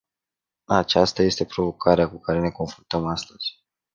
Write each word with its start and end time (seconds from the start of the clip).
Aceasta 0.69 1.21
este 1.21 1.45
provocarea 1.45 2.09
cu 2.09 2.19
care 2.19 2.39
ne 2.39 2.49
confruntăm 2.51 3.05
astăzi. 3.05 3.45